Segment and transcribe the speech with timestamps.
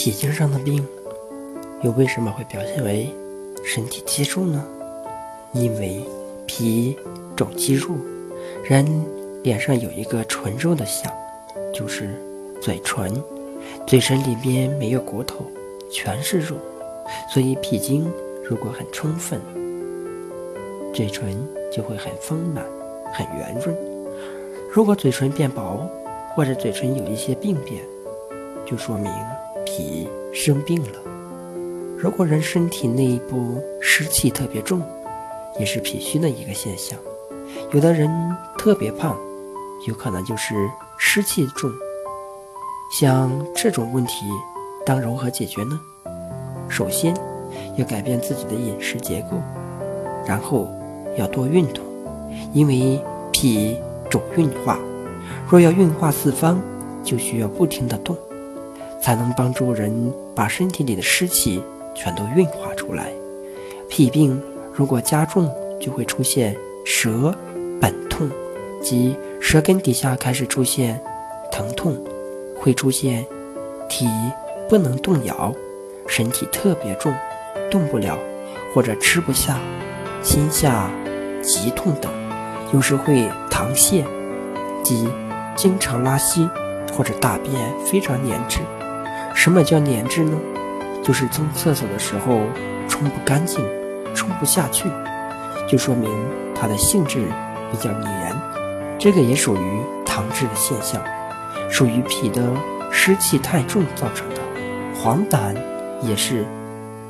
[0.00, 0.86] 脾经上的病，
[1.82, 3.12] 又为什么会表现为
[3.64, 4.64] 身体肌肉呢？
[5.52, 6.00] 因为
[6.46, 6.96] 脾
[7.34, 7.96] 主肌肉，
[8.62, 8.86] 人
[9.42, 11.12] 脸上有一个纯肉的像，
[11.74, 12.14] 就是
[12.60, 13.12] 嘴唇，
[13.88, 15.44] 嘴唇里面没有骨头，
[15.90, 16.54] 全是肉，
[17.34, 18.08] 所以脾经
[18.48, 19.40] 如果很充分，
[20.94, 21.36] 嘴唇
[21.72, 22.64] 就会很丰满、
[23.12, 23.76] 很圆润。
[24.72, 25.90] 如果嘴唇变薄，
[26.36, 27.82] 或者嘴唇有一些病变，
[28.64, 29.12] 就说明。
[29.78, 30.98] 脾生病了。
[31.96, 34.82] 如果人身体内部湿气特别重，
[35.56, 36.98] 也是脾虚的一个现象。
[37.72, 38.10] 有的人
[38.58, 39.16] 特别胖，
[39.86, 41.70] 有可能就是湿气重。
[42.90, 44.26] 像这种问题，
[44.84, 45.80] 当如何解决呢？
[46.68, 47.14] 首先
[47.76, 49.36] 要改变自己的饮食结构，
[50.26, 50.66] 然后
[51.16, 51.84] 要多运动，
[52.52, 53.00] 因为
[53.30, 53.78] 脾
[54.10, 54.76] 主运化。
[55.48, 56.60] 若要运化四方，
[57.04, 58.16] 就需要不停的动。
[59.08, 61.62] 才能帮助人把身体里的湿气
[61.94, 63.10] 全都运化出来。
[63.88, 64.38] 脾病
[64.74, 67.34] 如果加重，就会出现舌
[67.80, 68.30] 本痛，
[68.82, 71.00] 即舌根底下开始出现
[71.50, 71.96] 疼痛，
[72.54, 73.24] 会出现
[73.88, 74.06] 体
[74.68, 75.54] 不能动摇，
[76.06, 77.10] 身体特别重，
[77.70, 78.18] 动不了，
[78.74, 79.58] 或者吃不下，
[80.22, 80.90] 心下
[81.40, 82.12] 急痛等。
[82.74, 84.04] 有时会溏泻，
[84.84, 85.08] 即
[85.56, 86.46] 经常拉稀，
[86.92, 87.54] 或者大便
[87.86, 88.58] 非常粘滞。
[89.38, 90.36] 什么叫粘滞呢？
[91.00, 92.40] 就是冲厕所的时候
[92.88, 93.64] 冲不干净，
[94.12, 94.88] 冲不下去，
[95.68, 96.10] 就说明
[96.56, 97.24] 它的性质
[97.70, 98.34] 比较黏。
[98.98, 101.00] 这个也属于糖滞的现象，
[101.70, 102.52] 属于脾的
[102.90, 104.40] 湿气太重造成的。
[105.00, 105.54] 黄疸
[106.02, 106.44] 也是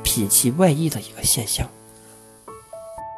[0.03, 1.67] 脾气外溢的一个现象。